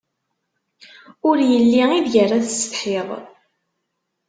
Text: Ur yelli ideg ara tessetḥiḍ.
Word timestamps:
Ur 1.29 1.37
yelli 1.51 1.83
ideg 1.97 2.13
ara 2.23 2.43
tessetḥiḍ. 2.45 3.09